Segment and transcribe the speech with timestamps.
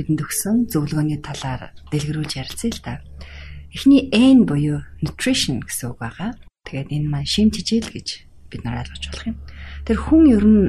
[0.00, 2.94] бидэнд өгсөн зөвлөгөөний талаар дэлгэрүүлж ярилцъя л да.
[3.76, 6.34] Эхний N буюу nutrition гэсэн үг байгаа.
[6.64, 8.08] Тэгээд энэ маань шим тижэл гэж
[8.48, 9.36] бид нар ойлгож болох юм.
[9.84, 10.64] Тэр хүн ер нь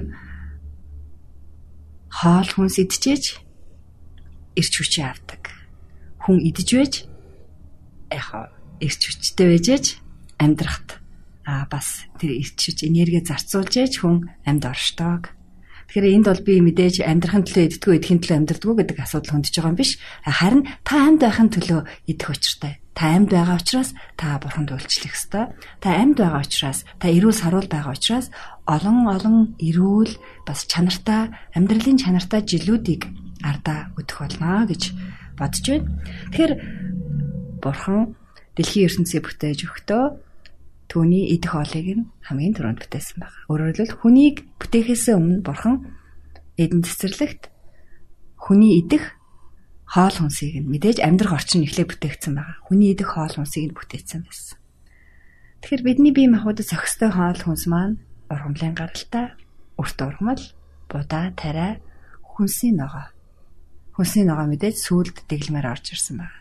[2.12, 3.42] хоол хүнс идчихэж
[4.60, 5.50] эрч хүчээ авдаг.
[6.22, 6.94] Хүн идэж байж
[8.12, 8.52] яхаа
[8.84, 9.86] эрч хүчтэй байжээж
[10.38, 11.02] амьдрахт
[11.48, 15.34] а бас тэр эрч хүч энерги зарцуулж яж хүн амьд оршдог
[15.92, 19.72] Тэгэхээр энд бол би мэдээж амьдрахын төлөө иддгүү идэхин төлөө амьдрдгүү гэдэг асуудал хөндөж байгаа
[19.76, 19.92] юм биш.
[20.24, 22.80] Харин та амьд байхын төлөө идэх учиртай.
[22.96, 25.52] Та амьд байгаа учраас та бурханд үйлчлэх ёстой.
[25.84, 28.32] Та амьд байгаа учраас та эрүүл саруул байгаа учраас
[28.64, 30.16] олон олон эрүүл
[30.48, 33.12] бас чанартай амьдралын чанартай жилүүдийг
[33.44, 34.96] ардаа өдөх болно гэж
[35.36, 35.92] бодож байна.
[36.32, 36.54] Тэгэхээр
[37.60, 38.16] бурхан
[38.56, 40.04] дэлхийн ертөнцийг бүтээж өгтөө
[40.92, 43.40] түүний идэх хоолыг нь хамгийн түрүүнд бүтээсэн байна.
[43.48, 45.88] Өөрөөр хэлбэл хүнийг бүтээхээс өмнө бурхан
[46.60, 47.48] эдэн цэцэрлэгт
[48.36, 49.16] хүний идэх
[49.88, 52.60] хоол хүнсийг нь мэдээж амьдрах орчин эхлээ бүтээгдсэн байгаа.
[52.68, 54.60] Хүний идэх хоол хүнсийг нь бүтээсэн байсан.
[55.64, 59.32] Тэгэхээр бидний бие махбодод зохистой хоол хүнс маань ургамлын гаралтай,
[59.80, 60.44] өрт ургамал,
[60.92, 61.80] будаа, тариа,
[62.20, 63.08] хүнсийн ногоо.
[63.96, 66.41] Хүнсийн ногоо мэдээж сүулт дэглэмээр орж ирсэн байна.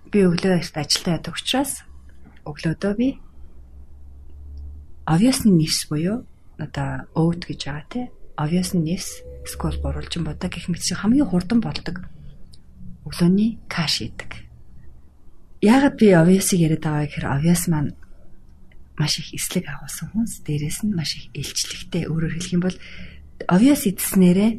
[0.11, 1.87] би өглөө эрт ажилдаа ядаг учраас
[2.43, 3.09] өглөөдөө би
[5.07, 6.27] obviously нэрс буюу
[6.59, 8.05] одоо oat гэж байгаа тий.
[8.37, 12.05] Obviously нэрс скол гурвалжин бодог гэх мэт хамгийн хурдан болдог
[13.07, 14.45] өглөөний каш идэг.
[15.61, 17.95] Яагаад би obvious-ыг яриад байгаа гэхээр obvious маань
[18.97, 22.77] маш их эслэг агуулсан хүнс дээрээс нь маш их илчлэгтэй өөрөөр хэлэх юм бол
[23.49, 24.51] obvious идснээрээ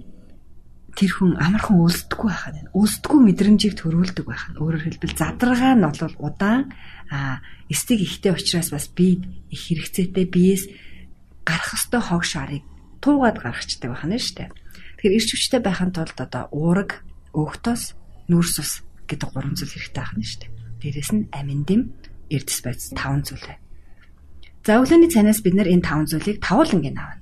[0.93, 2.71] тэр хүн амархан үлсдэггүй байхад байна.
[2.77, 4.61] Үлсдэггүй мэдрэмжийг төрүүлдэг байх нь.
[4.61, 6.73] Өөрөөр хэлбэл задрага нь бол удаан
[7.09, 7.41] а
[7.73, 10.69] эстиг ихтэй учраас бас би их хэрэгцээтэй биес
[11.49, 12.63] гарах ёстой хог шарыг
[13.01, 14.51] туугаад гаргачдаг байна шүү дээ.
[15.01, 17.03] Тэгэхээр ирч хүчтэй байхын тулд одоо уураг,
[17.33, 17.97] өөхтөс,
[18.29, 18.73] нүрс ус
[19.09, 20.53] гэдэг гурван зүйл хэрэгтэй байна шүү дээ.
[20.81, 21.83] Дээрээс нь амин дэм,
[22.31, 23.49] эрдэс байц таван зүйл.
[24.63, 27.22] За өглөөний цанаас бид нэр энэ таван зүйлийг тавуулангийн авна.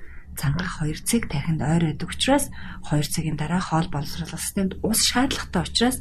[0.39, 2.49] цангах 2 цаг тархинд ойр байдаг учраас
[2.87, 5.97] 2 цагийн дараа хоол боловсруулах системд ус шаардлагатай учраас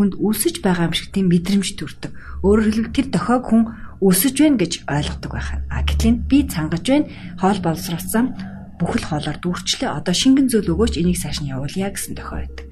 [0.00, 2.12] хүнд өсөж байгаа юм шиг тийм мэдрэмж төрдөг.
[2.40, 3.62] Өөрөөр хэлбэл тэр дохойг хүн
[4.00, 5.50] өсөж байна гэж ойлгодог байх.
[5.68, 8.26] А гэтэл би цангаж байна, хоол боловсруулсан
[8.80, 9.92] бүхэл хоолоор дүүрчлээ.
[9.92, 12.66] Одоо шингэн зөөл өгөөч энийг цааш нь явуулъя гэсэн дохой байдаг.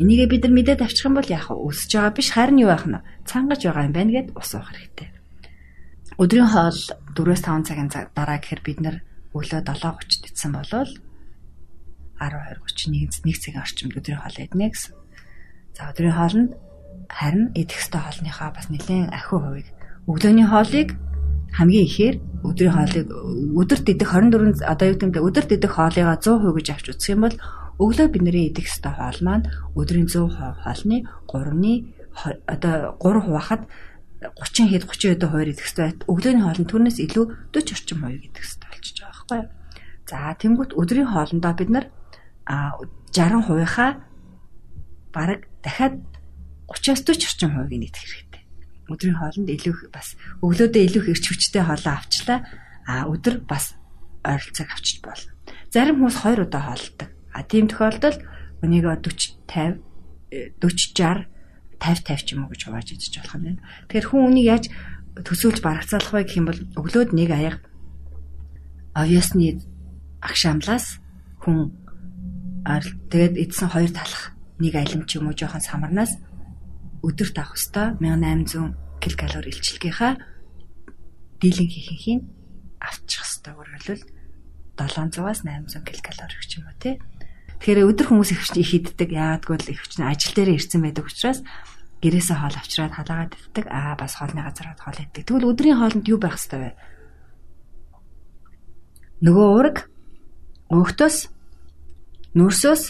[0.00, 1.68] Энийгээ бид нар мэдээд авчих юм бол яах вэ?
[1.68, 3.04] Өсөж байгаа биш харин юу байх нь?
[3.28, 5.08] Цангаж байгаа юм байна гэд ус уух хэрэгтэй.
[6.16, 6.80] Өдрийн хоол
[7.12, 8.96] 4-5 цагийн дараа гэхээр бид нар
[9.34, 10.90] өглөө 7:30-д идсэн болвол
[12.22, 14.94] 12:31 1 цагийн орчимд өдрийн хоол иднэ гэсэн.
[15.74, 16.50] За өдрийн хоолнд
[17.10, 19.68] харин идэх ёстой хоолныхаа бас нэлээд ахиу хувийг
[20.06, 20.88] өглөөний хоолыг
[21.58, 22.16] хамгийн ихээр
[22.46, 23.06] өдрийн хоолыг
[23.58, 27.36] өдөрт идэх 24 одоо юу гэмдэ өдөрт идэх хоолыгаа 100% гэж авч үзэх юм бол
[27.82, 30.96] өглөө бидний идэх ёстой хоол маань өдрийн 100 хоолны
[31.26, 31.72] 3-ны
[32.46, 33.62] одоо 3 хуваахад
[34.32, 35.92] 30 хэд 30 хэд хуваар идэх ёстой.
[36.08, 39.48] Өглөөний хоолнд түүнээс илүү 40 орчим хувийг идэх ёстой болчихж байгаа байхгүй юу?
[40.08, 41.86] За тэнгуут өдрийн хоолндоо бид нар
[42.48, 43.90] 60%-ийнхаа
[45.12, 46.00] бараг дахиад
[46.68, 48.42] 30-аас 40 орчим хувийг идэх хэрэгтэй.
[48.88, 52.38] Өдрийн хоолнд илүү бас өглөөдөө илүү их эрч хүчтэй хоолоо авчлаа.
[52.84, 53.76] А өдөр бас
[54.24, 55.32] ойролцоог авчиж болно.
[55.72, 57.08] Зарим хүмүүс 2 удаа хоолдог.
[57.32, 58.20] А тийм тохиолдолд
[58.60, 59.80] өнийг 40 50
[60.60, 61.33] 40 60
[61.84, 63.60] 50 50 ч юм уу гэж хувааж идэж болох юм байна.
[63.92, 64.64] Тэгэхээр хүн үнийг яаж
[65.20, 67.60] төсөөлж барагцаалах вэ гэх юм бол өглөөд нэг аяга
[68.96, 69.60] овёсны
[70.24, 70.98] агшаамлаас
[71.44, 71.70] хүн
[73.12, 76.16] тэгээд эдсэн хоёр талах нэг алим ч юм уу жоохон самарнаас
[77.04, 80.12] өдөрт авах хөстөө 1800 ккал илчилгийнхаа
[81.44, 82.20] дийлэн хийхин
[82.80, 84.04] авчих хөстөө үргэлжлэл
[84.80, 86.98] 700-аас 800 ккал гэх юм уу тий.
[87.64, 89.08] Тэгэхээр өдөр хүмүүс их хүчний хийддэг.
[89.08, 91.40] Яагадгүй л их хүчний ажил дээр ирсэн байдаг учраас
[92.04, 93.64] гэрээсээ хоол авчираад халаагаад иддэг.
[93.72, 95.24] Аа бас хоолны газараа хоол иддэг.
[95.24, 96.76] Тэгвэл өдрийн хоолнд юу байх хэвээр вэ?
[99.24, 99.88] Нөгөө уураг,
[100.68, 101.32] өөхтөс,
[102.36, 102.84] нүрсөөс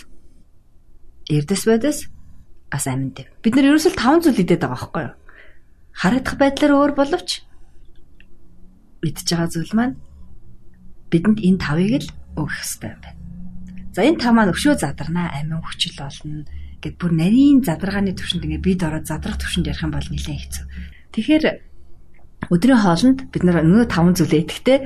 [1.31, 1.99] эрдэс байдас
[2.67, 3.31] бас аминд.
[3.47, 5.15] Бид нар ерөөсөл 5 зүйл идээд байгаа байхгүй юу?
[5.94, 7.47] Харагдах байдлаар өөр боловч
[9.06, 9.94] идж байгаа зүйл маань
[11.15, 13.24] бидэнд энэ тавыг л өгөх хэрэгтэй юм байна.
[13.94, 16.43] За энэ тав маань өшөө задарнаа амин хүчил болно
[16.82, 20.64] гэд бүр нарийн задаргааны төвшөнд ингээ бид ороод задрах төвшөнд ярих юм бол нэлээд хэцүү.
[21.14, 21.44] Тэгэхээр
[22.50, 24.79] өдрийн хоолнд бид нар нөгөө таван зүйлээ идэхдээ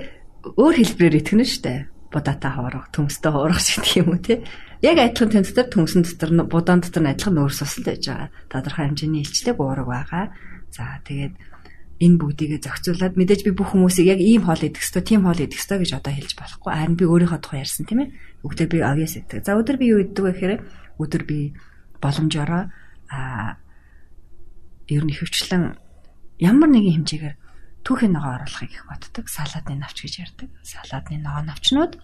[0.61, 1.89] өөр хэлбэрээр итгэнэ штэ.
[2.13, 4.45] Будаатай хоорох, төмстэй хоорох шиг юм уу те.
[4.85, 8.29] Яг адилхан тэн дотор төмсөн дотор будаан дотор адилхан нөөц сусал байж байгаа.
[8.53, 10.25] Тодорхой хэмжээний илчлэг уураг байгаа.
[10.69, 11.35] За тэгээд
[11.99, 15.59] энэ бүгдийгээ зохицуулаад мэдээж би бүх хүмүүсийг яг ийм хоол идэх ёстой, тийм хоол идэх
[15.59, 16.71] ёстой гэж одоо хэлж болохгүй.
[16.71, 18.15] Харин би өөрийнхөө тухай ярьсан тийм ээ.
[18.47, 19.43] Өглөө би авьяас идэх.
[19.43, 20.55] За өдөр би юу иддэг вэ гэхээр
[21.03, 21.59] өдөр би
[21.99, 22.71] боломжоор
[23.11, 23.59] а
[24.87, 25.75] ер нь хөвчлэн
[26.39, 27.37] ямар нэгэн хэмжээгээр
[27.83, 29.27] түүхийн ногоо оруулахыг их боддог.
[29.27, 30.49] Салаадны навч гэж ярьдаг.
[30.63, 31.99] Салаадны ногоо навчнууд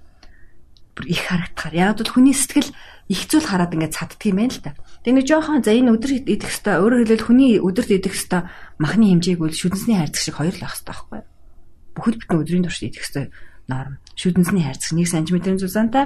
[0.94, 1.74] бүр их харагдахаар.
[1.74, 2.70] Яг бол хүний сэтгэл
[3.10, 4.72] их зүйл хараад ингээд цаддаг юм байна л та.
[5.04, 8.44] Тэгээ нэг жоохон за энэ өдөр идэх хэвээр өөрөөр хэлбэл хүний өдөрт идэх хэвээр
[8.80, 11.26] махны хэмжээг бол шүдэнсний хайрцаг шиг хоёр л байх хэвээр байхгүй юу?
[11.94, 13.28] Бүхэл бүтэн өдрийн турш идэх хэвээр
[13.68, 13.94] норм.
[14.16, 16.04] Шүдэнсний хайрцаг 1 см-ийн зузаантай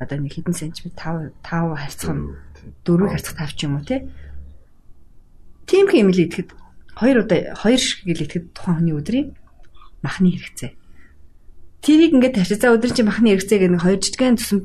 [0.00, 2.24] одоо нэг хэдэн сантиметр 5 5 харьцах нь
[2.88, 4.00] 4 харьцах 5 ч юм уу тий.
[5.68, 6.50] Тийм хэмэл идэхэд
[6.96, 9.28] хоёр удаа хоёр шиг гэл идэхэд тухайн хүний өдрийн
[10.02, 10.79] махны хэрэгцээ
[11.80, 12.60] Тэрийг ингээд тавьчих.
[12.60, 14.64] За өдөр чи махны хэрэгцээ гэх нэг хоёр жижигхэн төсөнд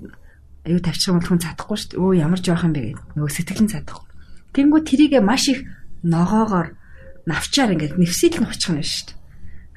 [0.67, 2.01] аюу тавьчих юм бол хүн цадахгүй шүү дээ.
[2.03, 3.07] Өө ямар жоох юм бэ гэдэг.
[3.15, 4.05] Нөгөө сэтгэлэн цадахгүй.
[4.51, 5.63] Тэнгүү тэрийгэ маш их
[6.03, 6.75] ногоогоор
[7.23, 9.19] навчаар ингээд нэвсэл нь очих нь шүү дээ.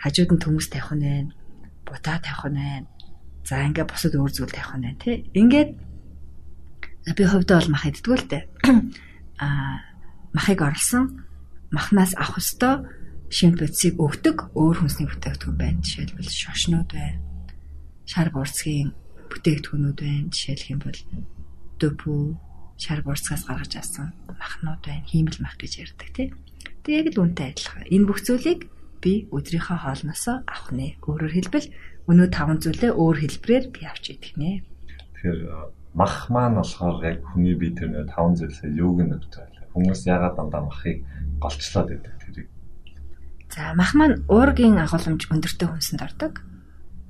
[0.03, 1.31] Хажууд нь төмөс тавих нь байна.
[1.87, 2.89] Бутаа тавих нь байна.
[3.47, 5.17] За ингээд бусад өөр зүйл тавих нь байна тий.
[5.39, 5.71] Ингээд
[7.15, 8.45] би хувьдаа бол мах иддэг л дээ.
[9.39, 9.79] Аа
[10.35, 11.23] махыг орлсон
[11.71, 12.83] махнаас авах ёстой
[13.31, 15.85] шимт бодисыг өгдөг өөр хүнсний бүтээгдэхүүн байна.
[15.87, 17.28] Жишээлбэл шошнууд байна
[18.09, 18.97] шар бурцгийн
[19.29, 20.33] бүтээгдэхүүнүүд байна.
[20.33, 21.01] Жишээлх юм бол
[21.77, 22.13] дөпү
[22.81, 25.05] шар бурцгаас гаргаж авсан махнууд байна.
[25.05, 26.33] Хиймэл мах гэж ярьдаг тий.
[26.89, 27.85] Тэг яг л үнтэй адилхан.
[27.93, 28.73] Энэ бүх зүйлийг
[29.05, 30.97] би өдрийнхөө хоолноосоо авах нэ.
[31.05, 31.69] Өөрөөр хэлбэл
[32.09, 34.65] өнөө таван зүйлээ өөр хэлбэрээр би авч идэх нэ.
[35.21, 35.41] Тэгэхээр
[35.93, 39.67] мах маань болохоор яг хүний бие тэр нэ 5 зүйлсээ юуг нь өгч байлаа.
[39.77, 41.05] Хүмүүс ягаад дандаа махыг
[41.43, 42.49] голчлоод байдаг тэрийг.
[43.53, 46.33] За мах маань уургийн агуулмж өндөртэй хүнсэнд ордог.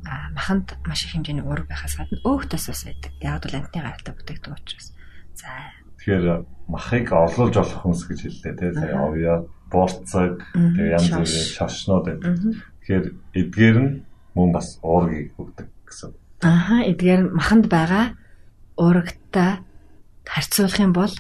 [0.05, 3.13] Маханд маш их хэмжээний уург байхаас гадна өөхтөөс ус байдаг.
[3.19, 4.89] Яг бол амтны гаралтай бүтээгдэхүүн учраас.
[5.35, 5.51] За
[5.99, 8.71] Тэгэхээр махыг орлуулж болох хүнс гэж хэллээ тий.
[8.73, 9.35] Сая овья,
[9.67, 12.33] борцог, тэгээ янз бүрийн шашнууд байдаг.
[12.81, 13.93] Тэгэхээр эдгээр нь
[14.39, 16.15] мөн бас уургийг өгдөг гэсэн.
[16.47, 18.15] Аха эдгээр маханд байгаа
[18.79, 19.61] уурагтай
[20.23, 21.13] харьцуулах юм бол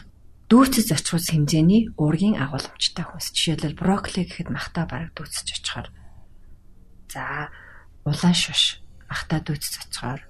[0.46, 3.34] дүүцэж очихус хэмжээний уургийн агуулмжтай хүнс.
[3.34, 5.90] Жишээлбэл брокколи гэхэд махтаа бараг дүүцэж очихоор.
[7.10, 7.50] За
[8.08, 10.22] улаан шуш махтаа дүүцэж очихоор.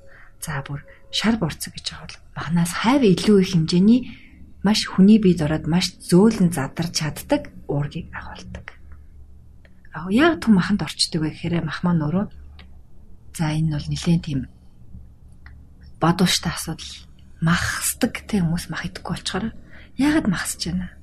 [0.42, 4.00] За бүр шар борцог гэж байгаа бол махнаас хайв илүү их хэмжээний
[4.62, 8.66] маш хүний бие дороод маш зөөлөн задарч чаддаг уургийг агуулдаг.
[9.94, 12.26] Аа яг түн маханд орчдөг вэ гэхээр мах маань өөрөө
[13.34, 14.40] за энэ бол нэлээд тийм
[16.02, 16.92] бодвоштой асуудал
[17.42, 19.44] махсдаг тэг хүмүүс мах идэхгүй болчоор
[19.98, 20.94] яагаад махсаж байна?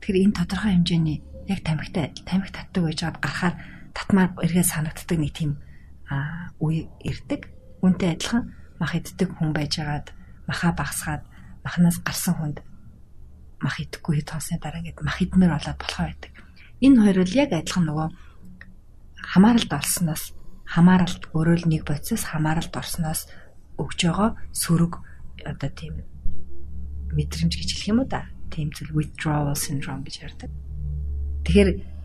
[0.00, 1.18] Тэгэхээр энэ тодорхой хэмжээний
[1.48, 3.54] яг тамхитай тамхи татдаг байж байгаад гарахаар
[3.96, 5.50] татмаар эргээ санагддаг нэг тийм
[6.60, 7.50] үе ирдэг.
[7.84, 10.10] Үнтэй адилхан мах иддэг хүн байжгаад
[10.48, 11.22] маха багсгаад
[11.64, 12.58] махнаас гарсан хүнд
[13.60, 16.32] мах идэхгүй хонсны дараа ингээд мах идмээр болоод болохоо байдаг.
[16.80, 18.08] Энэ хоёр бол яг адилхан нөгөө
[19.18, 20.22] хамааралд орсноос
[20.64, 23.26] хамааралд өөрөө л нэг бодисоос хамааралд орсноос
[23.82, 24.92] өгж байгаа сөрөг
[25.42, 26.06] одоо тийм
[27.12, 28.30] мэдрэмж гэж хэлэх юм уу да.
[28.52, 30.50] Тийм зүйл withdrawal syndrome гэж ярьдаг.
[31.44, 31.97] Тэгэхээр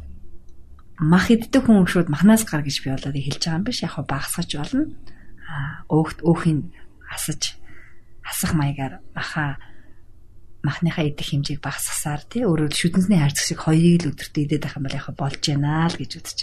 [1.04, 3.84] мах иддэг хүн шууд махнаас гар гэж би болоод хэлж байгаа юм биш.
[3.84, 4.88] Яг багсгаж болно.
[5.44, 6.72] Аа өөхт өөхийг
[7.12, 7.60] асаж
[8.24, 9.60] асах маягаар маха
[10.64, 14.86] махныхаа идэх хэмжээг багасгасаар тий өөрөөр шүдэнсний хайрцаг шиг хоёрыг л өдөртөө идээд байх юм
[14.88, 16.40] бол яг болж байна л гэж үзэж.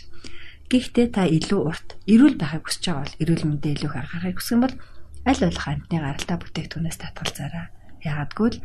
[0.68, 4.54] Гэхдээ та илүү урт эрүүл байхыг хүсэж байгаа бол эрүүл мэндэ илүү их анхаарахыг хүсэх
[4.54, 4.76] юм бол
[5.24, 7.66] аль болох амтны гаралтай бүтээгдэхүүнээс татгалзаарай.
[8.04, 8.62] Яагадгүй л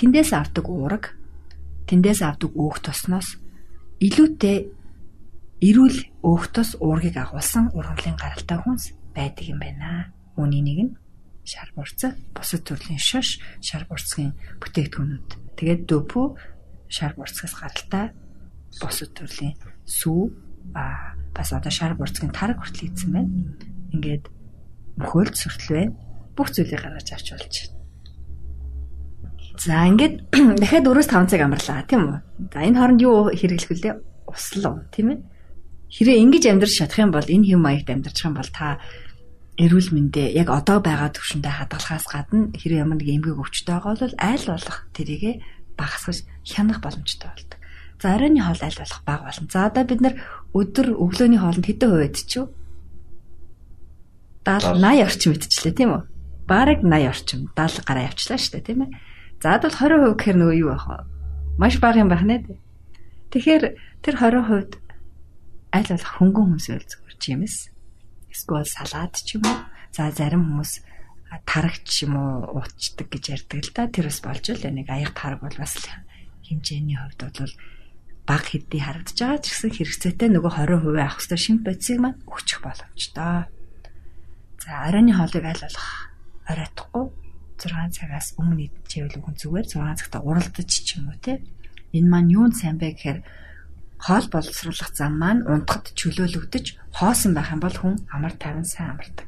[0.00, 1.04] тэндээс авдаг уураг
[1.86, 3.38] тэндээс авдаг өөх тосноос
[4.00, 4.56] илүүтэй
[5.64, 10.12] эрүүл өөхтөс уургийг агуулсан ургамлын гаралтай хүнс байдаг юм байна.
[10.36, 10.92] Үүний нэг нь
[11.44, 15.28] шар бурцаг, бусад төрлийн шош, шар бурцгийн бүтээгдэхүүнүүд.
[15.56, 16.20] Тэгээд дөпү
[16.92, 18.12] шар бурцгаас гаралтай
[18.80, 19.54] бусад төрлийн
[19.88, 20.32] сүү
[20.74, 23.32] а бас одоо шар бурцгийн тараг хүртэл ийдсэн байна.
[23.94, 24.24] Ингээд
[25.00, 25.96] мөхөөлд сүртэл байна.
[26.34, 27.82] Бүх зүйлийг гаргаж авч болж байна.
[29.54, 30.14] За ингээд
[30.60, 32.18] дахиад 4-5 цаг амарлаа тийм үү?
[32.50, 33.94] За энэ хооронд юу хэрэглэх вүлээ?
[34.26, 35.18] Услуу тийм ээ?
[35.94, 38.82] Хэрэг ингэж амьдрах чадах юм бол энэ хэм маягт амьдрах юм бол та
[39.62, 44.16] эрүүл мэндэ яг одоо байгаа төвшөндөө хадгалахаас гадна хэрэв ямар нэг эмгэг өвчтэй байгаа бол
[44.18, 45.32] айл болох тэрийгэ
[45.78, 47.58] багасгаж хянах боломжтой болдог.
[48.02, 49.46] За оройн хоол айл болох баг болно.
[49.46, 50.14] За одоо бид нар
[50.50, 52.50] өдөр өглөөний хоолнд хэдэн хувь идчихв?
[54.42, 56.02] 70 80 орчим идчихлээ тийм үү?
[56.50, 58.90] Бараг 80 орчим 70 гараа явчлаа шүү дээ тийм ээ.
[59.38, 60.98] За бол 20% гэхээр нөгөө юу байх вэ?
[61.62, 62.58] Маш бага юм байна дээ.
[63.30, 63.64] Тэгэхээр
[64.02, 64.83] тэр 20%
[65.74, 67.56] айл болох хөнгөн хүмүүс байл зүгээр чимэс
[68.30, 69.58] эсвэл салаад ч юм уу.
[69.90, 70.72] За зарим хүмүүс
[71.42, 73.90] тарагч юм уу уучдаг гэж ярьдаг л да.
[73.90, 75.74] Тэр бас болж л нэг аяг тараг бол бас
[76.46, 77.54] хэмжээний хувьд бол
[78.24, 82.60] баг хэдий харагдаж байгаа ч гэсэн хэрэгцээтэй нөгөө 20% авах хэрэгтэй шимп бодисыг маань өгчих
[82.62, 83.50] боломжтой.
[84.62, 85.88] За оройн хоолыг аль болох
[86.48, 87.04] оройтхгүй
[87.58, 91.44] 6 цагаас өмнө идчихвэл үгүй зүгээр 6 цагта уралдаж ч юм уу те.
[91.92, 93.18] Энэ маань юунд сайн бэ гэхээр
[93.98, 96.66] хоол боловсруулах зам маань унтахад чөлөөлөгдөж
[96.98, 99.26] хоосон байх юм бол хүн амар тайван сайн амардаг.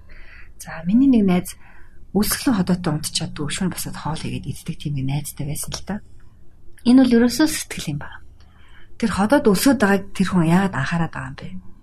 [0.59, 1.49] За миний нэг найз
[2.13, 5.97] өсгөлэн ходоотой унтчихад шүүн басаад хоол игээд иддэг тийм нэг найзтай байсан л да.
[6.85, 8.21] Энэ бол ерөөсөө сэтгэл юм байна.
[8.97, 11.75] Тэр ходоод өсөд байгааг тэр хүн яагаад анхаарад байгаа юм бэ?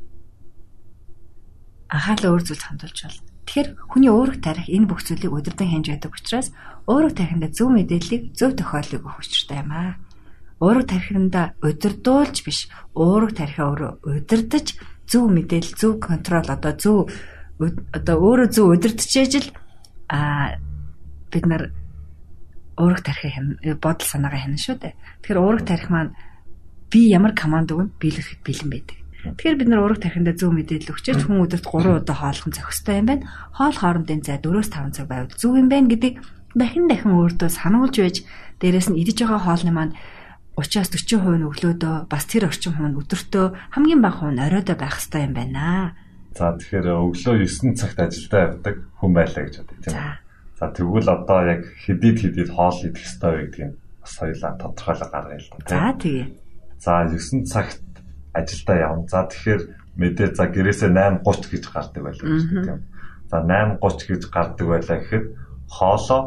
[1.94, 3.22] Анхаарлаа өөр зүйлд хандуулж байна.
[3.44, 6.48] Тэгэхээр хүний уурах тарих энэ бүх зүйлийг удирдан хянж байдаг учраас
[6.90, 10.00] уурах тарихында зөв мэдээллийг зөв тохиолыг өгөх учиртай юм аа
[10.64, 12.60] уурга тархинда удирдуулж биш
[12.96, 14.72] уурга тархиа өөрөө удирдах
[15.12, 17.12] зөв мэдээлэл зөв контрол одоо зөв
[17.92, 19.48] одоо өөрөө зөв удирдахж ижил
[20.08, 20.56] а
[21.32, 21.76] бид нар
[22.80, 23.30] уурга тархи
[23.76, 24.94] бодол санаагаа хянана шүү дээ.
[25.22, 26.16] Тэгэхээр уурга тархи маань
[26.88, 28.98] би ямар команд өгнө биелэхэд бэлэн байдаг.
[29.24, 33.08] Тэгэхээр бид нар уурга тархиндаа зөв мэдээлэл өгчөөч хүн өдөрт 3 удаа хооллох зохистой юм
[33.12, 33.28] байна.
[33.52, 36.14] Хоол хоорондын зай 4-5 цаг байвал зөв юм байна гэдэг
[36.56, 38.18] дахин дахин өөртөө сануулж байж
[38.62, 39.94] дээрэс нь идэж байгаа хоолны маань
[40.54, 45.26] 30-аас 40% нь өглөөдөө бас тэр орчим хүн өдөртөө хамгийн бага хүн оройдоо байх хэрэгтэй
[45.26, 45.98] юм байна.
[46.38, 50.14] За тэгэхээр өглөө 9 цагт ажилдаа явдаг хүн байлаа гэж бодъё тийм үү?
[50.62, 55.42] За тэгвэл одоо яг хэдийд хэдийд хоол идэх хэрэгтэй вэ гэдгийг бас хоёлаа тодорхойлоо гаргая
[55.42, 55.74] л да.
[55.74, 56.28] За тэгээ.
[56.78, 57.82] За 9 цагт
[58.34, 59.06] ажилдаа явна.
[59.10, 59.62] За тэгэхээр
[59.98, 62.82] мэдээ за гэрээсээ 8:30 гэж гардаг байлаа гэж тийм?
[63.30, 65.26] За 8:30 гэж гардаг байлаа гэхэд
[65.70, 66.22] хоолоо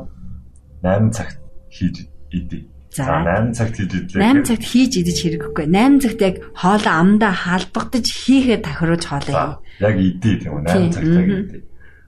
[0.83, 1.39] 8 цагт
[1.71, 2.67] хийж идэ.
[2.97, 3.05] За.
[3.05, 4.25] За 8 цагт хийж идлээ.
[4.25, 5.67] 8 цагт хийж идэж хэрэггүй.
[5.69, 11.13] 8 цагт яг хоолоо амдаа халбагдаж хийхэд тохируулж хоолоо яг идэ тийм үү 8 цагт
[11.13, 11.61] яг идэ.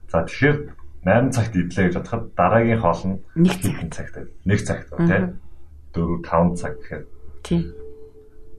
[0.09, 0.57] За тэгэхээр
[1.05, 3.69] 8 цагт идлээ гэж бодоход дараагийн хоол нь Нэг цаг.
[3.77, 4.23] хэдэн цагт вэ?
[4.49, 5.25] 1 цагт тийм
[5.93, 7.03] 4 5 цаг гэхээр
[7.45, 7.61] Тийм.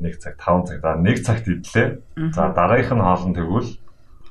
[0.01, 0.79] 1 цаг 5 цаг.
[0.81, 1.89] За 1 цагт идлээ.
[2.33, 3.71] За дараагийнх нь хоол нь тэгвэл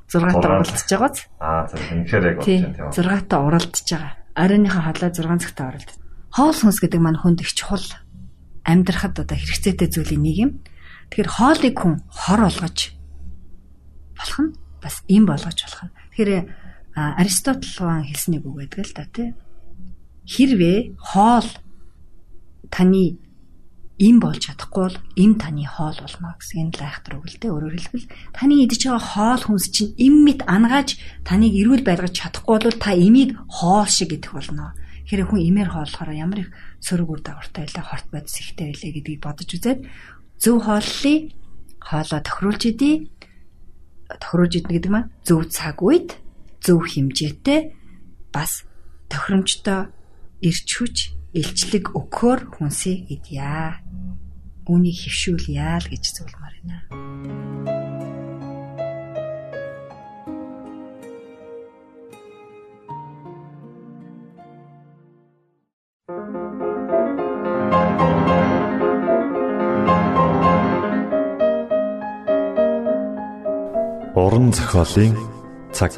[0.09, 1.17] 6 та уралдаж байгааз.
[1.43, 2.61] аа за үнэхээр яг Тийм.
[2.63, 2.95] байна тийм үү?
[2.95, 4.13] 6 та уралдаж байгаа.
[4.39, 5.97] Оройныхоо хоолой 6 цагта уралдаж.
[6.29, 7.85] Хоол хүнс гэдэг маань хүнд их чухал
[8.65, 10.51] амьдрахад одоо хэрэгцээтэй зүйлийн нэг юм.
[11.09, 12.79] Тэгэхээр хоолыг хүн хор болгож
[14.13, 15.93] болох нь бас им болгож болох нь.
[16.13, 16.31] Тэгэхээр
[16.95, 19.29] Аристотл хаан хэлсэн нэг үг байдаг л да тий.
[20.29, 21.49] Хэрвээ хоол
[22.69, 23.17] таны
[23.99, 27.51] им болж чадахгүй бол им таны хоол болно гэсэн энэ лайхтар үг л дээ.
[27.51, 30.95] Өөрөөр хэлбэл таны идэж байгаа хоол хүнс чинь им мэт ангааж
[31.27, 34.77] таныг эрүүл байлгаж чадахгүй бол та имийг хоол шиг идэх болно.
[35.09, 36.49] Тэгэхээр хүн имээр хооллохоор ямар их
[36.85, 39.79] сөрөг үр дагавартай байлаа, хорт бодис ихтэй байлаа гэдгийг бодож үзээд
[40.37, 41.33] зөв хооллолыг
[41.81, 43.09] хоолоо тохируулж идэ.
[44.21, 46.21] Тохируулж идэх гэдэг маань зөв цаг үед,
[46.61, 47.73] зөв хэмжээтэй
[48.29, 48.69] бас
[49.09, 49.89] тохиромжтой
[50.45, 50.97] ирч хүч
[51.33, 53.81] илчлэг өгөхөөр хүнсийг идья.
[54.69, 57.78] Үүнийг хөвшүүлье л гэж зөвлөмөр байна.
[74.39, 75.17] Уран зохиолын
[75.75, 75.91] цаг.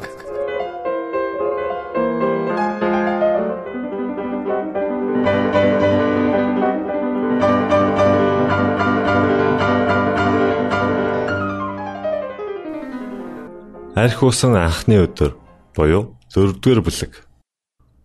[13.94, 15.38] Арх усан анхны өдөр
[15.76, 17.12] буюу 4-р бүлэг.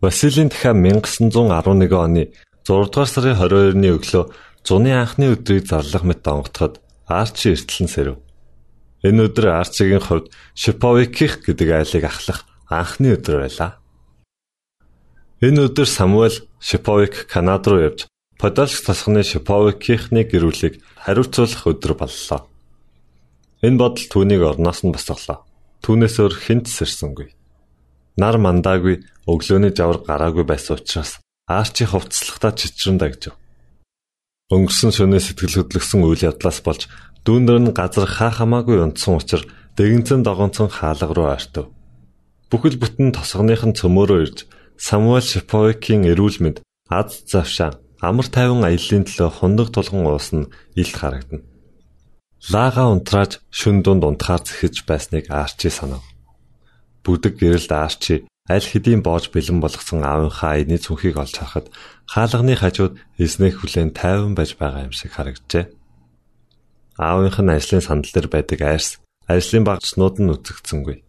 [0.01, 2.29] Василийн дахин 1911 оны
[2.61, 4.29] 6 дугаар сарын 22-ны өглөө
[4.61, 8.26] зуны анхны өдрийг зарлах мэт онготоход Арчи эртлэн сэрв.
[9.05, 13.71] Энэ өдөр Арчигийн хувьд Шиповиких гэдэг айлыг ахлах анхны өдөр байлаа.
[15.41, 18.09] Энэ өдөр Самуэль Шиповик Канад руу явж
[18.41, 22.49] Подольск тосгоны Шиповикийнхны гэрүүлийг хариуцуулах өдөр боллоо.
[23.61, 25.45] Энэ бодол түүнийг орноос нь босголоо.
[25.81, 27.33] Түүнээс өөр хинт сэрсэнгүй.
[28.17, 33.33] Нар мандаагүй өглөөний жавар гараагүй байсан учраас Арчи хувцаслагтаа чичрэн дагжив.
[34.51, 36.91] Өнгөрсөн шөнөө сэтгэл хөдлөсөн үйл явдлаас болж
[37.27, 39.43] дүүндэр нь газар хаа хамаагүй унтсан учраас
[39.75, 41.67] дэгэнцэн догонцон хаалга руу ойртов.
[42.47, 44.47] Бүхэл бүтэн тосгоных нь цөмөөрөө ирж
[44.79, 50.47] Самуэль Шиповикийн эрүүл мэнд аз завшаа амар тайван аяллаа төлөө хундаг тулган уусна
[50.79, 51.43] илт харагдана.
[52.53, 56.05] Лага унтрааж шүн дунд унтахаар зэхэж байсныг Арчи санав.
[57.03, 61.67] Бүдэг гэрэлд Арчи аль хэдийн боож бэлэн болгосон аавынхаа аяны цүнхийг олж харахад
[62.07, 65.76] хаалганы хажууд эзнэх хүлэн тайван байж байгаа юм шиг харагджээ.
[66.97, 68.97] Аавынх нь ажлын сандал дээр байдаг айрс
[69.29, 71.05] ажлын багцнууд нь үзэгдсэнгүй.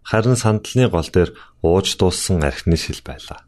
[0.00, 3.44] Харин сандалны гол дээр ууж дууссан архины шил байлаа.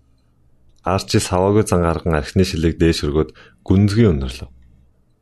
[0.85, 3.31] Арчи саваагүй зан гарган архины шилийг дээш өргөд
[3.64, 4.51] гүнзгий өнөрлөв.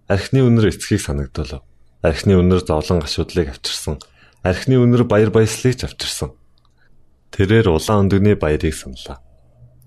[0.09, 1.63] Архины өнөр эцгийг санагдуулав.
[2.03, 4.01] Архины өнөр зовлон гашуудлыг авчирсан.
[4.43, 6.33] Архины өнөр баяр баясгалыг ч авчирсан.
[7.35, 9.21] Тэрээр улаан өндөгний баярыг саналаа.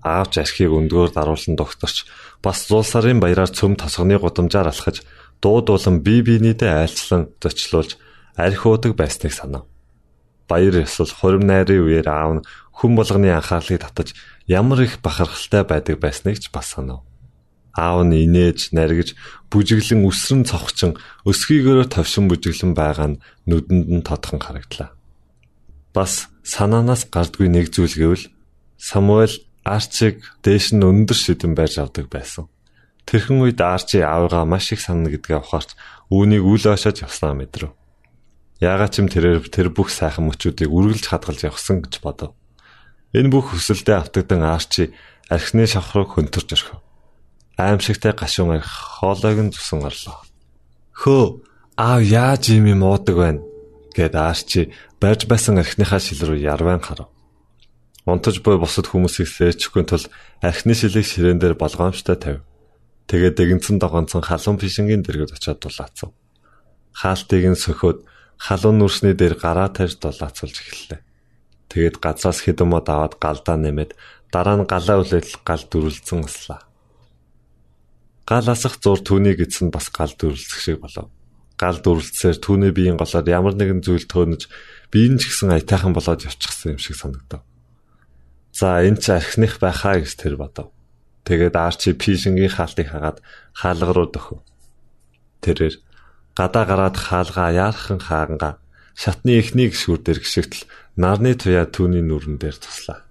[0.04, 2.04] Аавч архийг өндгөөр даруулсан докторч
[2.44, 5.04] бас зуул сарын баяраар цөм тосгоны гудамжаар алхаж
[5.42, 7.96] дуудуулан бие биенийдээ айлчлан зочлуулж
[8.36, 9.64] арх уудаг байсныг санав.
[10.48, 14.14] Баяр ёсол хурим найрын үеэр аав нь хүн болгоны анхаарлыг татаж
[14.46, 17.04] ямар их бахархалтай байдаг байсныг ч бас санав.
[17.72, 19.14] Аав нь инээж, наргиж,
[19.50, 24.90] бүжиглэн өсрөн цогчин, өсгийгөөрөө товшин бүжиглэн байгаа нь нүдэнд нь тодхон харагдлаа.
[25.94, 28.26] Бас санаанаас гардгүй нэг зүйл гэвэл
[28.80, 32.48] Самуэль Арчиг дээш нь өндөр шидэн байж авдаг байсан.
[33.06, 35.76] Тэрхэн үед Арчи аавыгаа маш их санана гэдгээ ухаарч
[36.10, 37.72] үүнийг үл ойшож явснаа мэдрэв.
[38.60, 42.36] Яагаад ч юм тэрээр тэр бүх сайхан мөчүүдийг үргэлж хадгалж явсан гэж бодов.
[43.16, 44.92] Энэ бүх хүсэлдээ автагдан Арчи
[45.32, 46.78] архины шавх руу хөнтөрч орхив.
[47.56, 50.20] Аимшигтай гашуун арх хоолойг нь зүсэн орлоо.
[50.92, 51.24] Хөө
[51.80, 53.40] аав яаж юм юм уудаг байна
[53.96, 57.08] гэд Арчи барьж байсан архиныхаа шил рүү ярван харав.
[58.04, 60.04] Унтаж буй бусад хүмүүсийг сэрчихгүй тул
[60.44, 62.44] архины шилийг ширээн дээр болгоомжтой тавив.
[63.10, 66.14] Тэгээд дэгэнцэн догонцон халуун фишингийн дэргэд очиод дулаацав.
[66.94, 68.06] Хаалтыг нь сөхөөд
[68.38, 71.02] халуун нүрсний дээр гараа тарьж дулаацуулж эхэллээ.
[71.74, 73.98] Тэгээд газраас хэдэн мод аваад галдаа нэмээд
[74.30, 76.62] дараа нь галаа үлээл гал дүрлцэн аслаа.
[78.30, 81.10] Гал асах зур түүнийг эцэн бас гал дүрлцэх шиг болов.
[81.58, 84.46] Гал дүрлцсээр түүний биеийн голоор ямар нэгэн зүйл төөнөж
[84.94, 87.42] биеийн ч гэсэн аятайхан болоод явчихсан юм шиг санагдав.
[88.54, 90.70] За энэ ч архиных байхаа гэж тэр бодов.
[91.30, 93.22] Тэгээд Арчи Пишингийн хаалтыг хагаад
[93.54, 94.42] хаалга руу дөхөв.
[95.46, 95.78] Тэрээр
[96.34, 98.58] гадаа гараад хаалгаа яархан хааганга
[98.98, 100.66] шатны эхнийг шүрдэр гიშгтэл
[100.98, 103.06] нарны туяа түүний нүрэн дээр туслаа.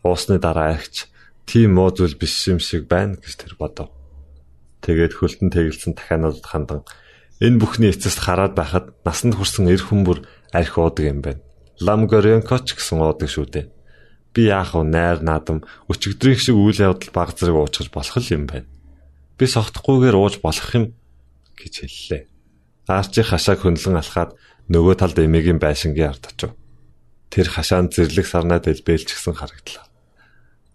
[0.00, 1.12] Уусны дараа агч
[1.44, 3.92] тийм муу зүйл биш юм шиг байна гэж тэр бодов.
[4.80, 6.88] Тэгээд хөлтөн тэгэлсэн дахианууд хандан
[7.44, 10.24] энэ бүхний эцэст хараад байхад насанд хүрсэн эр хүмүүр
[10.56, 11.44] арх уудаг юм байна.
[11.84, 13.75] Лам Горенкоч гэсэн уудаг шүү дээ.
[14.36, 18.68] Би яах вэ найр наадам өчигдрийн шиг үйл явдал баг зэрэг уучгаж болох юм байна.
[19.40, 20.92] Би согтохгүйгээр ууж болох юм
[21.56, 22.22] гэж хэллээ.
[22.84, 24.36] Арчи хашааг хөндлөн алхаад
[24.68, 26.52] нөгөө талд эмээгийн байшингийн ард очив.
[27.32, 29.88] Тэр хашаанд зэрлэг сарнаа дэлбэлчихсэн харагдлаа.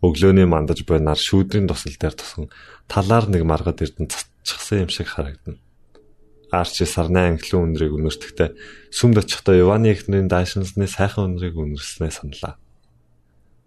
[0.02, 2.50] Өглөөний мандаж буй нар шүүдрийн тусал дээр тусан
[2.90, 5.62] талаар нэг маргад эрдэн цацчихсан юм шиг харагдана.
[6.50, 8.50] Арчи сарны англин үнрийг үнэртэхдээ
[8.90, 12.61] сүмд очихдоо Иваны эхнэрийн даашинсны сайхан үнрийг үнэрснээ саналаа.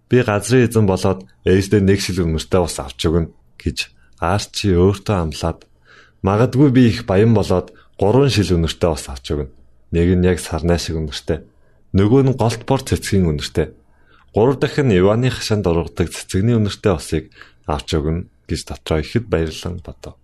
[0.09, 3.79] Би газрын эзэн болоод ээждээ нэг шил үнэртэй ус авч өгнө гэж
[4.21, 5.67] Арчи өөртөө амлаад
[6.23, 9.53] магадгүй би их баян болоод гурван шил үнэртэй ус авч өгнө.
[9.93, 11.45] Нэг нь яг сарнай шиг үнэртэй.
[11.97, 13.75] Нөгөө нь голт бор цэцгийн үнэртэй
[14.35, 17.31] Гурав дахин Иваны хашаанд ургадаг цэцэгний үнэртэй усыг
[17.71, 20.19] авч өгнө гэж дотроо ихэд баярлан бодов.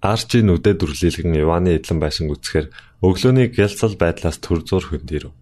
[0.00, 2.72] Арчи нүдэд дүрлэлгэн Иваны эдлэн байшин үцхээр
[3.04, 5.36] өглөөний гялцал байдлаас төр зур хөндөрөв.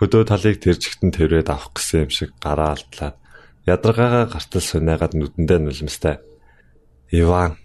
[0.00, 3.16] Хөдөө талыг тэржигтэн тэрвэд авах гэсэн юм шиг гараа алдлаад
[3.68, 6.24] ядаргаагаа гартал сунаагаад нүдэндээ нулимстай.
[7.12, 7.60] Иван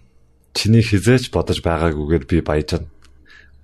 [0.52, 2.92] чиний хизээч бодож байгаагүйгээр би баяжна.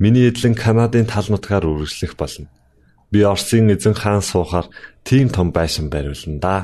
[0.00, 2.48] Миний эдлэн Канадын тал нутгаар үргэлжлэх болно
[3.12, 4.66] би Оросын эзэн хаан суухаар
[5.04, 6.56] тийм том байшин бариулна да.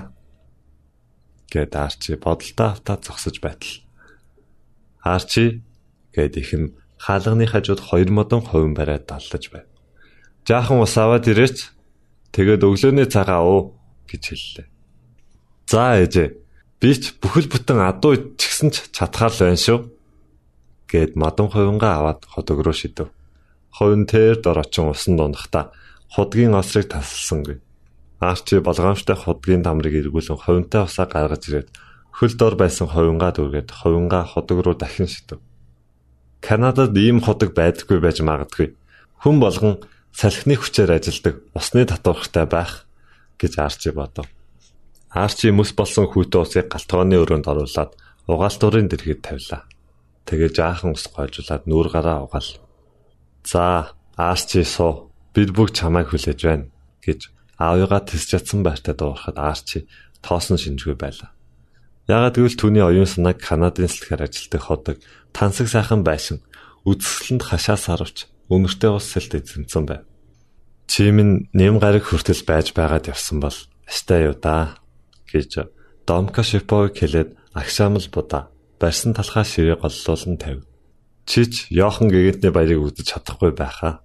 [1.52, 3.84] гэд Арчи бодолтой автаа зогсож байтал.
[5.04, 5.60] Арчи
[6.16, 9.68] гэд ихэн хаалганы хажууд хоёр модон хувин бариад даллаж байв.
[10.48, 11.68] Жаахан ус аваад ирээч.
[12.32, 14.66] Тэгээд өглөөний цагаа уу гэж хэллээ.
[15.68, 16.28] За ээжээ.
[16.80, 19.78] Би ч бүхэл бүтэн адуу ичгсэн ч чадхаар л байна шүү.
[20.88, 23.12] гэд модон хувингаа аваад ходог руу шидэв.
[23.76, 25.70] Хувин тэр дор очин усан дундахта
[26.08, 27.60] худгийн осрыг тасалсангүй.
[28.20, 31.68] Арчи болгоомжтой худгийн дамрыг эргүүлэн ховинтой усаа гаргаж ирээд
[32.16, 35.38] хөл дор байсан ховингаа дүүргээд ховингаа худаг руу дахин шидэв.
[36.40, 38.72] Канадад ийм худаг байдаггүй байж магадгүй.
[39.20, 42.86] Хүн болгон салхины хүчээр ажилдаг усны татвархтай байх
[43.38, 44.26] гэж Арчи бодов.
[45.10, 47.92] Арчи мэс болсон хүүтэн усыг галтгооны өрөөнд оруулаад
[48.28, 49.64] угаалтурын дэргэд тавилаа.
[50.28, 52.50] Тэгээ жаахан ус гойжуулаад нүүр гараа угаал.
[53.44, 56.68] За, Арчи суу бид бүгд чамайг хүлээж байна
[57.00, 59.88] гэж аавыгаа тэс чадсан байртаа дуурахад Арчи
[60.20, 61.32] тоосон шинжгүй байлаа.
[62.08, 64.96] Ягаад гэвэл түүний оюун санааг Канадын сэлхээр ажилтдаг ходог
[65.32, 66.40] тансаг сайхан байшин
[66.88, 70.02] үдсгэлэнд хашаас харвч өнөртэй ус сэлд эзэмсэн байв.
[70.88, 73.56] Чи минь нэм гараг хүртэл байж байгаад явсан бол
[73.86, 74.76] аштай юу да
[75.32, 75.68] гэж
[76.08, 78.48] Домка Шиповыг хэлээд агшаамл будаа
[78.80, 80.64] барьсан талхаа ширээ голлуулан тавь.
[81.28, 84.00] Чич Йохан гэгэнтний баярыг үзэж чадахгүй байхаа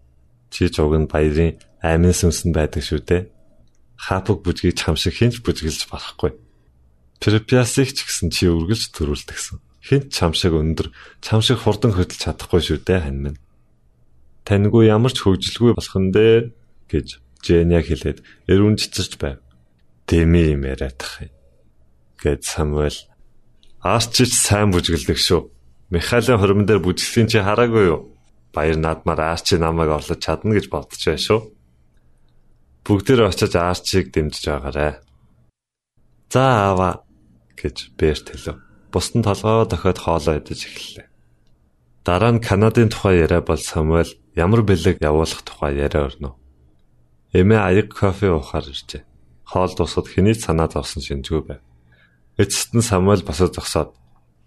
[0.53, 3.25] Чи жуг нь баярын амин сүмсэн байдаг шүү дээ.
[3.97, 6.37] Хапог бүжгийг чам шиг хинч бүжгэлж болохгүй.
[7.17, 9.57] Препиасыг ч гэсэн чи үргэлж төрүүлдэгсэн.
[9.81, 10.93] Хинч чам шиг өндөр,
[11.25, 13.41] чам шиг хурдан хөдөлж чадахгүй шүү дээ хань минь.
[14.43, 16.51] Таньгүй ямар ч хөвжлгүй болох нь дээ
[16.91, 17.07] гэж
[17.43, 19.39] Жэня хэлээд эрүүн чичирч байв.
[20.07, 21.31] Дэми юм яриадах юм.
[22.23, 23.07] гэд Самуэль
[23.83, 25.51] Арчич сайн бүжгэлдэг шүү.
[25.91, 28.15] Михаилын хормон дээр бүжгэлтийн чи хараагүй юу?
[28.55, 31.41] Баяр наадмаар Арчи намайг орлож чадна гэж бодож байна шүү.
[32.87, 35.03] Бүгдээр очиж Арчиг дэмжиж байгаарэ.
[36.31, 37.03] За аава
[37.59, 38.63] гэж Берт хэлв.
[38.91, 41.12] Бусдын толгоо дохиод хоолоо идэж эхэллээ.
[42.05, 46.35] Дараа нь Канадын тухай яриа бол Самуэль ямар бэлэг явуулах тухай яриа өрнө.
[47.31, 49.03] Эмээ аяг кофе уухаар иржээ.
[49.47, 51.61] Хоол дуусаад хэний санаа зовсон шинжгүй байв.
[52.37, 53.95] Эцэст нь Самуэль босоо зогсоод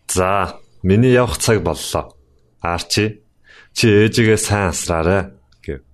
[0.08, 2.12] "За, миний явах цаг боллоо.
[2.60, 3.26] Арчи
[3.76, 5.84] Чи ээжигээ сайн асраарай гэв.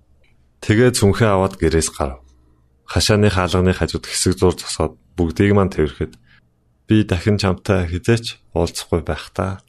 [0.63, 2.23] Тэгээ зүнхээ аваад гэрээс гарав.
[2.87, 6.15] Хашааны хаалганы хажууд хэсэг зур зогсоод бүгдийг мань тэрхэд
[6.87, 9.59] би дахин чамтай хизээч уулзахгүй байх та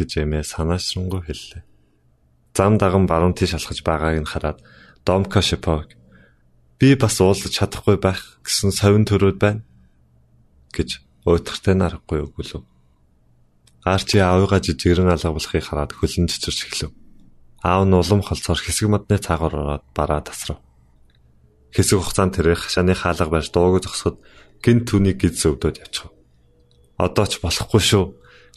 [0.00, 1.62] гэж эмээ санаашрангуй хэллээ.
[2.56, 4.58] Зам даган баруун тийш алхаж байгааг нь хараад
[5.04, 5.92] Домка Шипог
[6.80, 9.62] би бас уулзах чадахгүй байх гэсэн совин төрөөд байна
[10.72, 12.64] гэж уйтгартай нарахгүй өгүүлв.
[13.84, 16.92] Арчи аавыгаа жижигрэн алгавлахыг хараад хөлн чичирч эхлэв.
[17.64, 20.60] Аав нь улам холцоор хэсэг модны цаагаар ороод бараа тасрав.
[21.76, 24.20] Хэсэг хугацаанд тэр хашааны хаалга барьж дууг зогсоход
[24.64, 26.12] гинт түүнийг гид зөвдөд явчихв.
[26.96, 28.04] Одоо ч болохгүй шүү.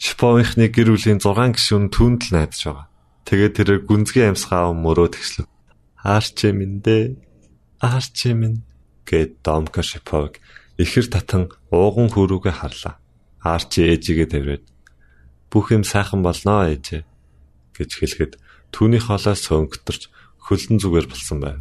[0.00, 2.86] Шиповынхны гэр бүлийн 6 гишүүн түүнд л найдаж байгаа.
[3.24, 5.46] Тэгээд тэр гүнзгий амьсгаа мөрөө тэгслэв.
[6.04, 7.16] Аарч минь дээ.
[7.80, 8.64] Аарч минь
[9.08, 10.36] гэд Домка Шипов
[10.78, 12.98] ихэр татан ууган хөрүүгээ харлаа.
[13.44, 14.64] Арчи ээжигээ тавираад
[15.50, 17.06] бүх юм сайхан болноо ээжээ
[17.78, 18.32] гэж хэлэхэд
[18.74, 20.02] түүний хоолоос сөнгөтөрч
[20.42, 21.60] хөлдөн зүгээр болсон байв.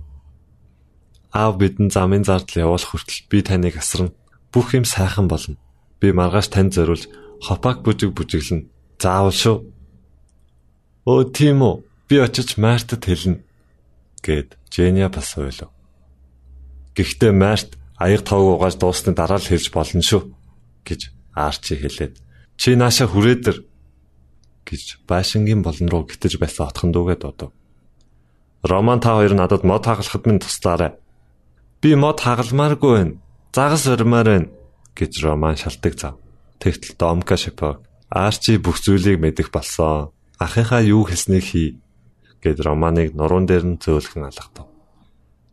[1.29, 4.13] Аав бидэн замын зардал явуулах хүртэл би таныг асарна.
[4.49, 5.57] Бүх юм сайхан болно.
[6.01, 7.09] Би маргааш танд зориулж
[7.43, 8.71] хопак бүжиг бүжиглэн.
[8.97, 9.57] Заавал шүү.
[11.03, 11.83] Өө тийм үү.
[12.07, 13.43] Би очиж Мартад хэлнэ
[14.23, 15.69] гэд Женя бас ойлов.
[16.95, 20.31] Гэхдээ Март аяг тавг угааж дуусны дараа л хэлж болно шүү
[20.87, 22.23] гэж Арчи хэлээд
[22.55, 23.57] чи нааша хүрээдэр
[24.63, 27.51] гэж байшингийн болон руу гитэж байсан отхон дүүгээ дуудав.
[28.63, 30.95] Роман та хоёр надад мод хагалахад минь туслаарай.
[31.81, 33.17] Би мод хагалмааргүй байна.
[33.51, 34.47] Загас өрмөр байна
[34.95, 36.22] гэж Роман шалтгаан зав.
[36.59, 37.81] Тэгтэл Домка Шипо
[38.13, 40.13] Арчи бүх зүйлийг мэдэх болсон.
[40.37, 41.81] Ахыхаа юу хэлснийг хий
[42.45, 44.69] гэд Романыг нуруунд дээр нь зөөлхөн алгатав.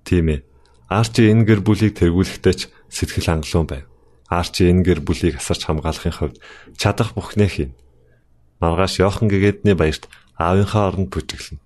[0.05, 0.45] Тийм ээ.
[0.93, 3.85] Арчи энэ гэр бүлийг тэргүүлэхдээ ч сэтгэл хангалуун байв.
[4.29, 6.37] Арчи энэ гэр бүлийг асарч хамгаалахын хувьд
[6.77, 7.73] чадах бүхнээ хийн.
[8.61, 10.05] Маргааш Йохан гэгээдний баярт
[10.37, 11.65] аавынхаа оронд бүжиглэнэ.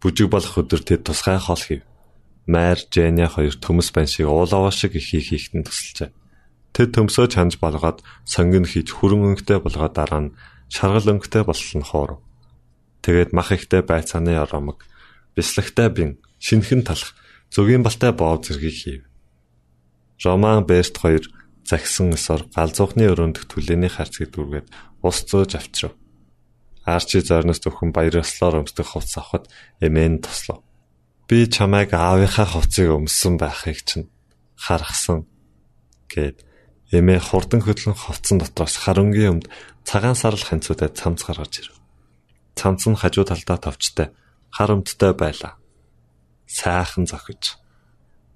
[0.00, 1.84] Бүжиг болох өдөр тэд тусгай хол хийв.
[2.48, 6.08] Майр, Женя хоёр төмөс байн шиг уулаваа шиг ихийг хийхтэн тусалжээ.
[6.74, 10.34] Тэд төмсөө чанж болгоод сонгон хийж хүрэн өнгөтэй болгоод дараа нь
[10.70, 12.22] шаргал өнгөтэй болсон хоор.
[13.02, 14.86] Тэгээд мах ихтэй байцааны оромог,
[15.34, 17.16] бяслагтай бин, шинхэн талах,
[17.50, 19.02] зөгийн балтай боов зэргийг хийв.
[20.22, 21.24] Роман Берт хоёр
[21.64, 24.68] загсан эсор галзуухны өрөөндөх түлээний харцгийг дүүргээд
[25.02, 25.94] ус зөөж авчрав.
[26.84, 29.48] Арчи зорноос зөвхөн баярлалаар өмсдөх хувцас авахд
[29.80, 30.60] эмээн туслав.
[31.28, 34.10] Би чамайг аавынхаа хувцсыг өмссөн байхыг чинь
[34.58, 35.24] харгасан
[36.10, 36.42] гэд
[36.90, 39.46] эмээ хурдан хөдлөн хувцсан дотроос харангийн өмд
[39.86, 41.76] цагаан сарл ханцуудад цамц гаргаж ирв.
[42.58, 44.10] Цамц нь хажуу талдаа товчтой
[44.50, 45.54] хар өмдтэй байлаа.
[46.46, 47.56] Сайхан зохиж.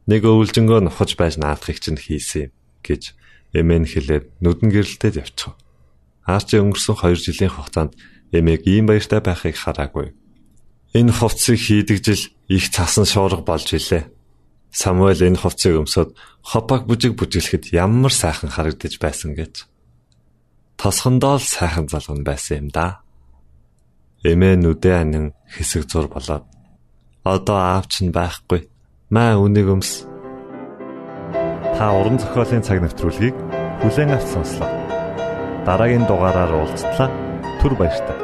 [0.07, 2.55] Нэг өвлжөнгөө нухаж байж наадахыг чинь хийсэн
[2.87, 3.19] гэж
[3.59, 5.59] эмээн хэлээд нүдэн гэрэлтэд явчихв.
[6.23, 7.93] Арчи өнгөрсөн 2 жилийн хугацаанд
[8.31, 10.14] эмээг ийм баяртай байхыг хараагүй.
[10.95, 14.13] Энэ хувцсыг хийдэг жил их цасан шуурга болж илээ.
[14.75, 19.71] Самуэль энэ хувцсыг өмсөд хопаг бүжиг бүжиглэхэд ямар сайхан харагдаж байсан гэж.
[20.75, 23.07] Тосхондоо л сайхан залган байсан юм да.
[24.27, 26.43] Эмээ нүдээ анин хэсэг зур болоод
[27.23, 28.67] одоо аав чинь байхгүй.
[29.15, 30.11] Маа үнийг өмс
[31.79, 33.35] Та уран зохиолын цаг навтруулгийг
[33.79, 34.71] бүлээн авч сонслоо.
[35.67, 37.09] Дараагийн дугаараар уулзтлаа.
[37.63, 38.24] Түр баярлалаа.